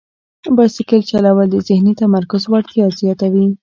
[0.55, 3.47] بایسکل چلول د ذهني تمرکز وړتیا زیاتوي.